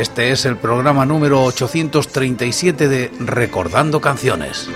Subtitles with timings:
[0.00, 4.66] Este es el programa número 837 de Recordando Canciones.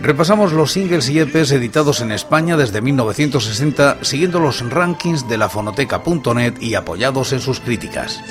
[0.00, 5.48] Repasamos los singles y EPs editados en España desde 1960 siguiendo los rankings de la
[5.48, 8.22] fonoteca.net y apoyados en sus críticas.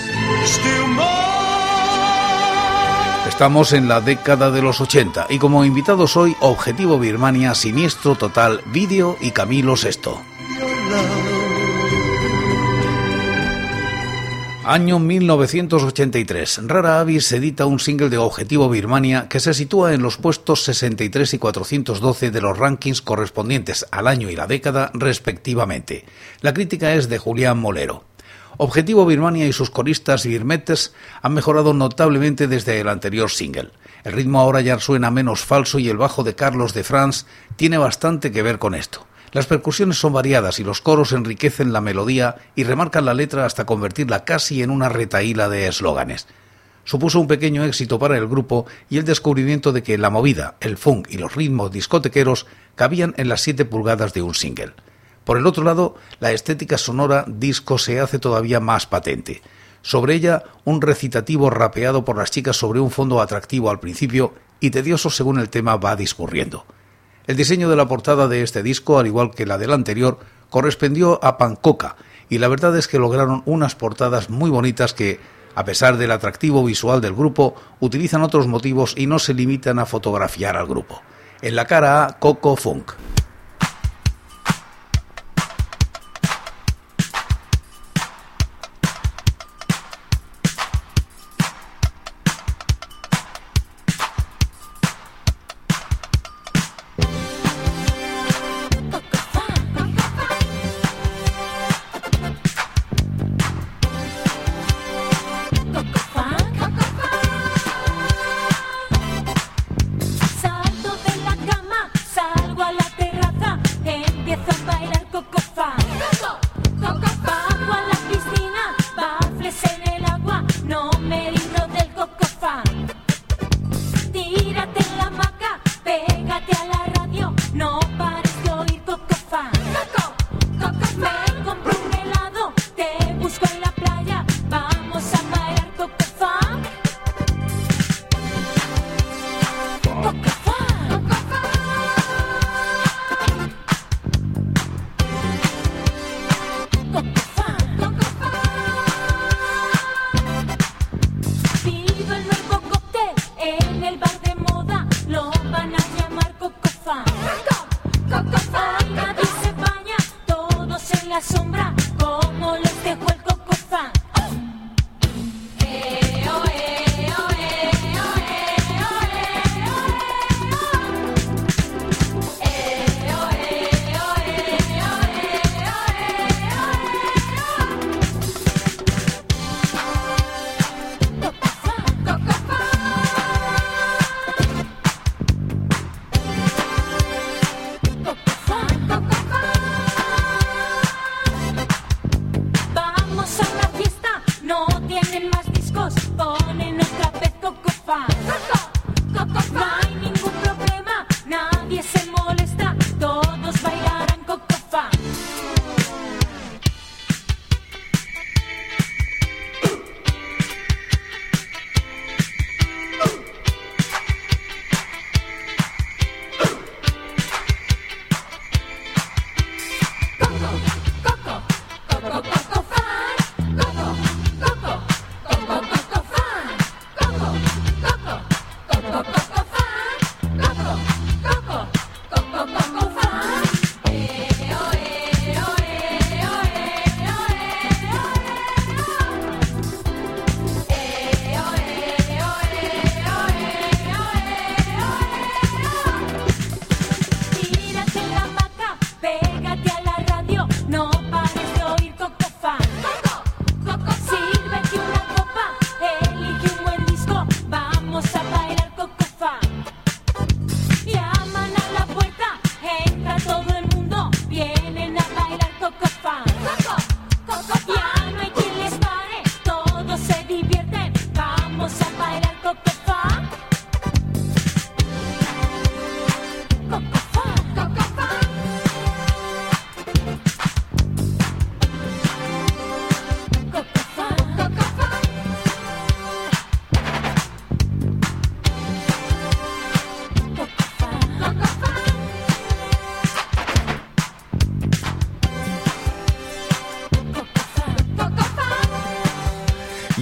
[3.28, 8.62] Estamos en la década de los 80 y como invitados hoy Objetivo Birmania, Siniestro Total,
[8.68, 10.22] Vídeo y Camilo Sesto.
[14.64, 16.62] Año 1983.
[16.68, 21.34] Rara Avis edita un single de Objetivo Birmania que se sitúa en los puestos 63
[21.34, 26.06] y 412 de los rankings correspondientes al año y la década respectivamente.
[26.42, 28.04] La crítica es de Julián Molero.
[28.58, 33.72] Objetivo Birmania y sus coristas birmetes han mejorado notablemente desde el anterior single.
[34.04, 37.26] El ritmo ahora ya suena menos falso y el bajo de Carlos de France
[37.56, 39.08] tiene bastante que ver con esto.
[39.34, 43.66] Las percusiones son variadas y los coros enriquecen la melodía y remarcan la letra hasta
[43.66, 46.28] convertirla casi en una retaíla de eslóganes.
[46.84, 50.78] Supuso un pequeño éxito para el grupo y el descubrimiento de que la movida, el
[50.78, 54.74] funk y los ritmos discotequeros cabían en las 7 pulgadas de un single.
[55.24, 59.42] Por el otro lado, la estética sonora disco se hace todavía más patente.
[59.82, 64.72] Sobre ella, un recitativo rapeado por las chicas sobre un fondo atractivo al principio y
[64.72, 66.66] tedioso según el tema va discurriendo.
[67.28, 70.20] El diseño de la portada de este disco, al igual que la del anterior,
[70.50, 71.96] correspondió a Pancoca,
[72.30, 75.20] y la verdad es que lograron unas portadas muy bonitas que,
[75.54, 79.86] a pesar del atractivo visual del grupo, utilizan otros motivos y no se limitan a
[79.86, 81.02] fotografiar al grupo.
[81.42, 82.94] En la cara A, Coco Funk.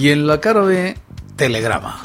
[0.00, 0.96] Y en la cara B,
[1.36, 2.00] Telegrama.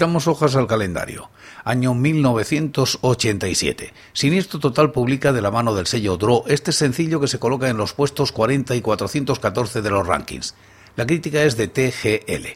[0.00, 1.28] Quitamos hojas al calendario.
[1.62, 3.92] Año 1987.
[4.14, 7.76] Siniestro Total publica de la mano del sello Draw este sencillo que se coloca en
[7.76, 10.54] los puestos 40 y 414 de los rankings.
[10.96, 12.46] La crítica es de TGL.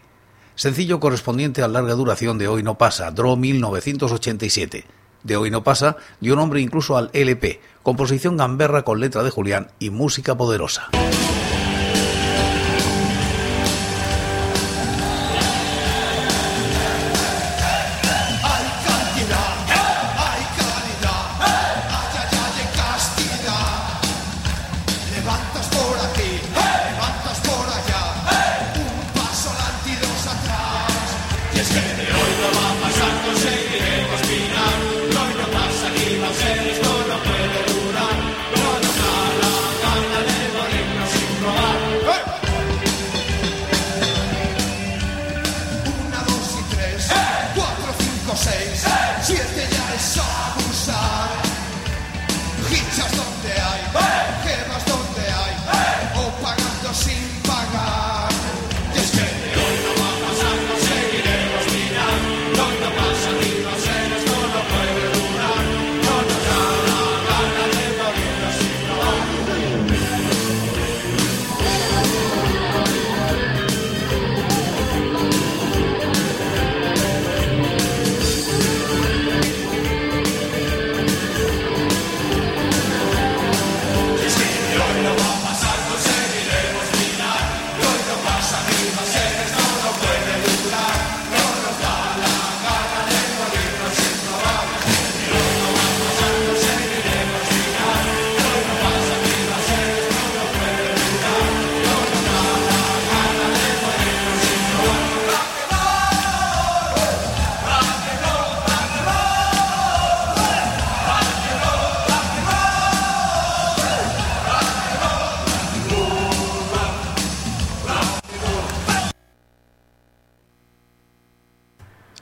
[0.55, 4.87] Sencillo correspondiente a larga duración de Hoy no pasa, Draw 1987.
[5.23, 9.69] De Hoy no pasa dio nombre incluso al LP, composición gamberra con letra de Julián
[9.79, 10.89] y música poderosa.
[49.25, 51.31] Si es que ya es abusar,
[52.71, 54.13] hinchas donde hay.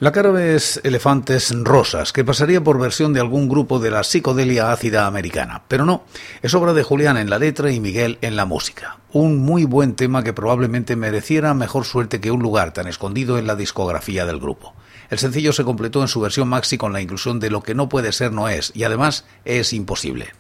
[0.03, 4.73] La cara es Elefantes Rosas, que pasaría por versión de algún grupo de la psicodelia
[4.73, 5.63] ácida americana.
[5.69, 6.03] Pero no,
[6.43, 8.99] es obra de Julián en la letra y Miguel en la música.
[9.13, 13.47] Un muy buen tema que probablemente mereciera mejor suerte que un lugar tan escondido en
[13.47, 14.75] la discografía del grupo.
[15.09, 17.89] El sencillo se completó en su versión maxi con la inclusión de lo que no
[17.89, 20.33] puede ser no es, y además es imposible.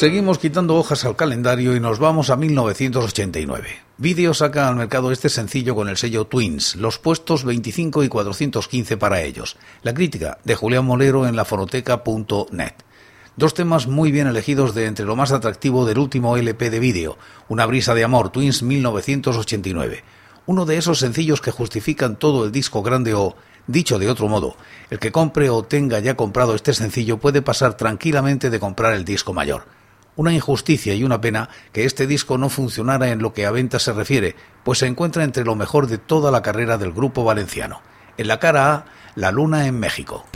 [0.00, 3.68] Seguimos quitando hojas al calendario y nos vamos a 1989.
[3.98, 8.96] Video saca al mercado este sencillo con el sello Twins, los puestos 25 y 415
[8.96, 9.58] para ellos.
[9.82, 12.72] La crítica de Julián Molero en lafonoteca.net.
[13.36, 17.18] Dos temas muy bien elegidos de entre lo más atractivo del último LP de vídeo,
[17.50, 20.02] Una brisa de amor, Twins 1989.
[20.46, 24.56] Uno de esos sencillos que justifican todo el disco grande o, dicho de otro modo,
[24.88, 29.04] el que compre o tenga ya comprado este sencillo puede pasar tranquilamente de comprar el
[29.04, 29.79] disco mayor.
[30.16, 33.78] Una injusticia y una pena que este disco no funcionara en lo que a venta
[33.78, 37.80] se refiere, pues se encuentra entre lo mejor de toda la carrera del grupo valenciano.
[38.16, 40.26] En la cara A, La Luna en México.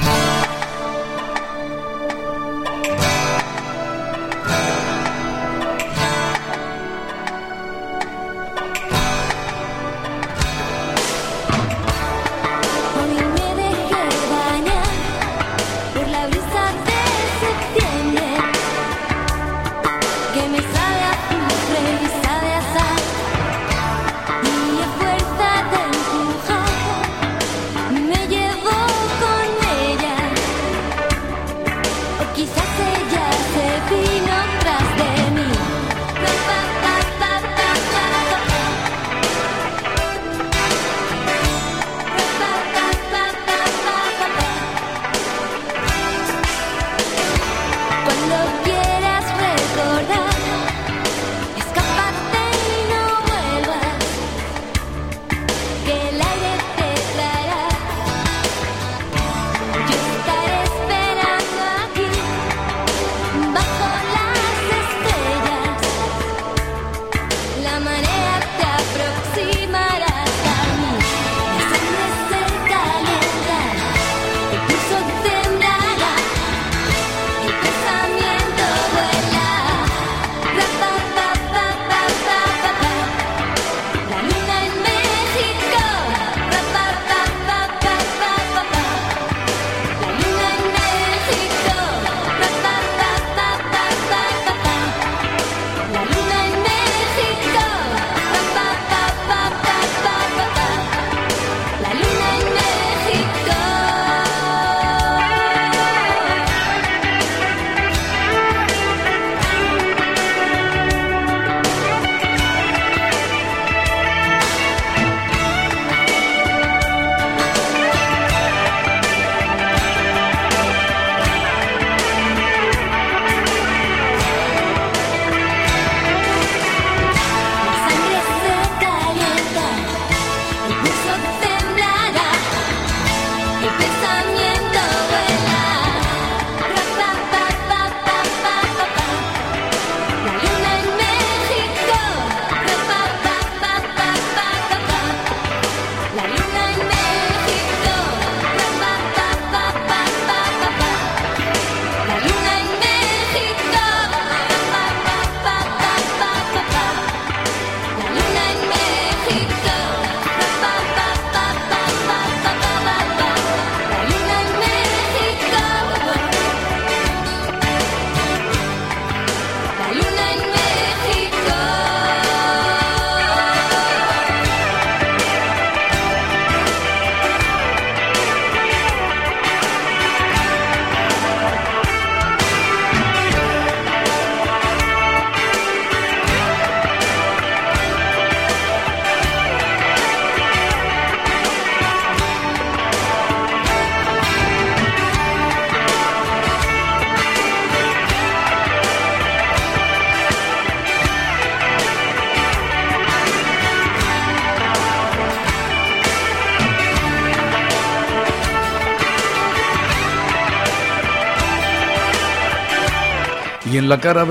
[213.95, 214.25] La cara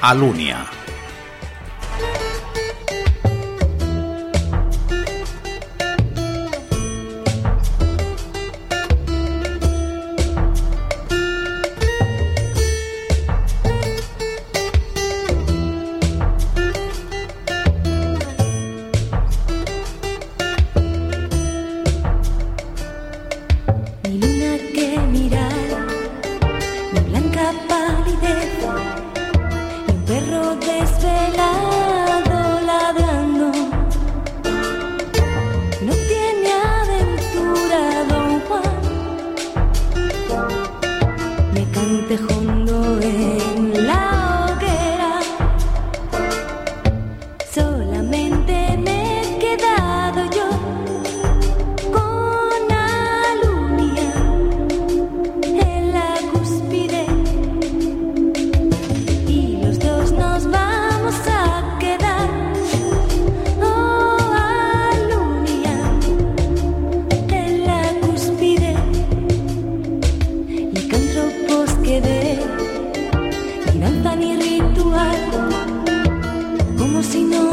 [0.00, 0.79] Alunia.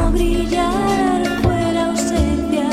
[0.07, 2.69] A brillar fuera ausencia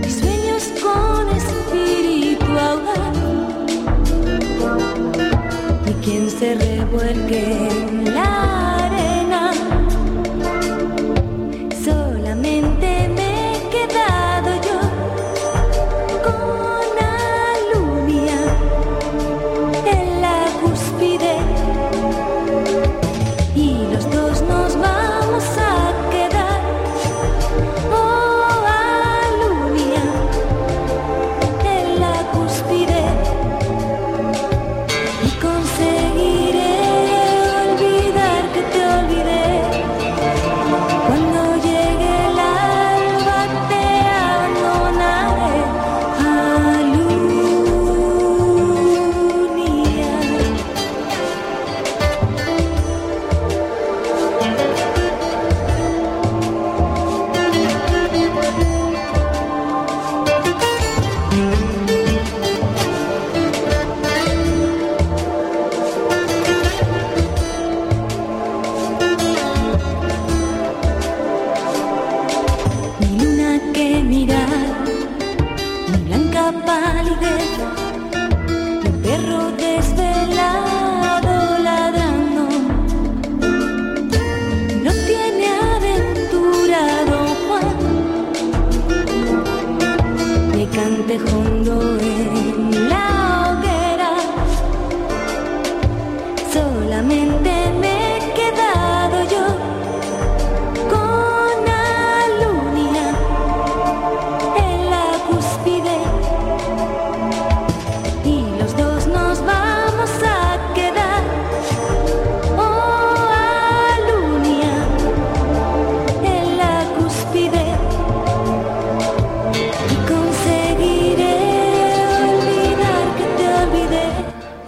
[0.00, 3.66] mis sueños con espíritu aguanta
[5.86, 8.09] y quien se revuelque.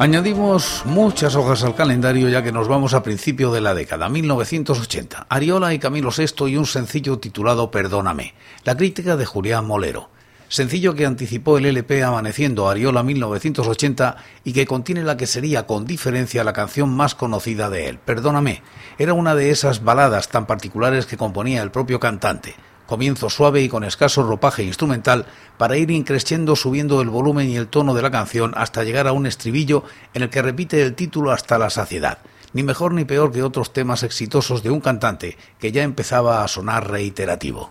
[0.02, 5.28] Añadimos muchas hojas al calendario ya que nos vamos a principio de la década, 1980.
[5.28, 8.34] Ariola y Camilo VI y un sencillo titulado Perdóname,
[8.64, 10.10] la crítica de Julián Molero.
[10.48, 15.86] Sencillo que anticipó el LP Amaneciendo Ariola 1980 y que contiene la que sería con
[15.86, 18.60] diferencia la canción más conocida de él, Perdóname.
[18.98, 22.56] Era una de esas baladas tan particulares que componía el propio cantante
[22.92, 25.24] comienzo suave y con escaso ropaje instrumental
[25.56, 29.12] para ir increciendo subiendo el volumen y el tono de la canción hasta llegar a
[29.12, 32.18] un estribillo en el que repite el título hasta la saciedad,
[32.52, 36.48] ni mejor ni peor que otros temas exitosos de un cantante que ya empezaba a
[36.48, 37.70] sonar reiterativo.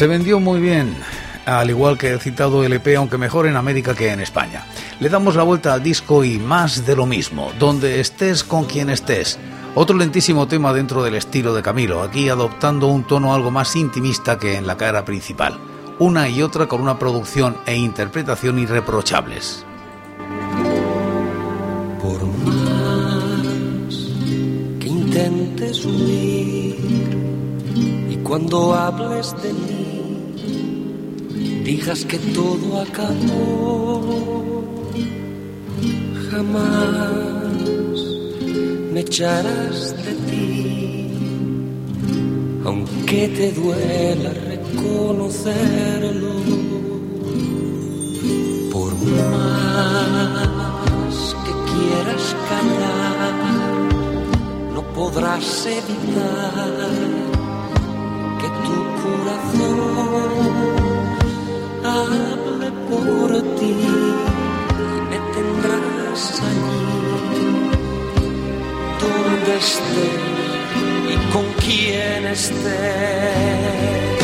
[0.00, 0.96] Se vendió muy bien,
[1.44, 4.64] al igual que el citado LP, aunque mejor en América que en España.
[4.98, 8.88] Le damos la vuelta al disco y más de lo mismo, donde estés con quien
[8.88, 9.38] estés.
[9.74, 14.38] Otro lentísimo tema dentro del estilo de Camilo, aquí adoptando un tono algo más intimista
[14.38, 15.58] que en la cara principal.
[15.98, 19.66] Una y otra con una producción e interpretación irreprochables.
[22.00, 23.94] Por más
[24.80, 27.20] que intentes huir
[28.08, 29.79] y cuando hables de mí
[31.70, 34.00] digas que todo acabó,
[36.28, 37.96] jamás
[38.92, 40.48] me echarás de ti,
[42.64, 46.34] aunque te duela reconocerlo.
[48.72, 53.34] Por más que quieras callar,
[54.74, 55.48] no podrás
[55.80, 56.78] evitar
[58.40, 60.89] que tu corazón
[61.90, 63.74] hable por ti
[64.86, 66.90] y me tendrás allí
[69.02, 70.30] donde estés
[71.12, 74.19] y con quien estés.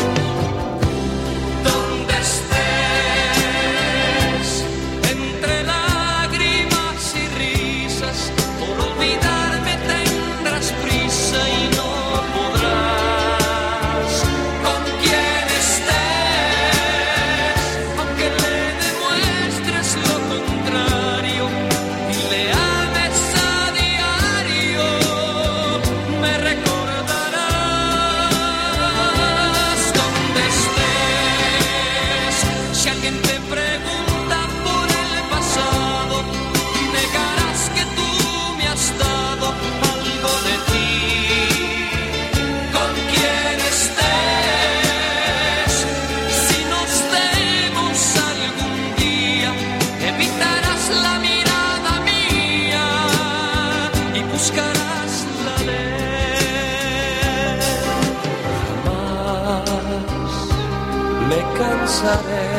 [61.97, 62.49] Cansaré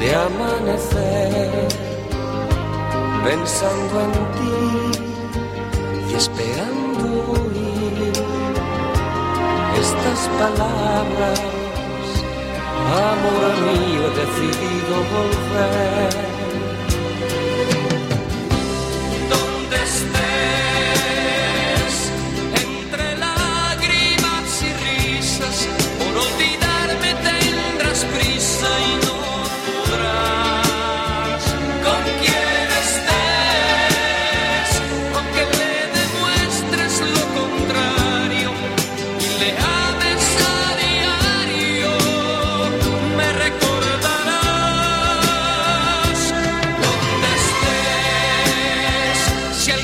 [0.00, 1.68] de amanecer
[3.24, 4.58] pensando en ti
[6.10, 8.12] y esperando oír
[9.80, 11.40] estas palabras.
[13.10, 16.37] Amor mío, decidido volver.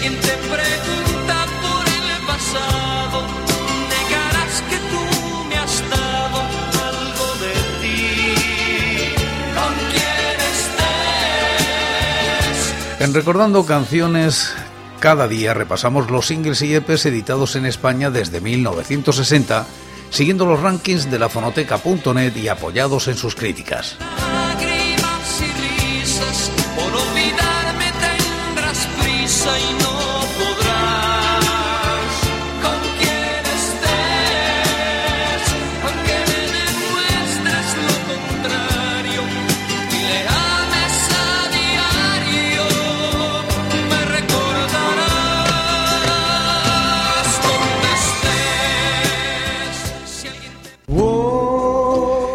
[0.04, 3.22] Alguien pregunta por el pasado,
[3.88, 5.00] negarás que tú
[5.48, 6.40] me has dado
[6.88, 9.14] algo de ti.
[9.54, 9.74] Con
[12.36, 13.00] estés.
[13.00, 14.52] En Recordando Canciones,
[15.00, 19.66] cada día repasamos los singles y EPs editados en España desde 1960,
[20.10, 23.96] siguiendo los rankings de la fonoteca.net y apoyados en sus críticas.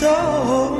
[0.00, 0.79] so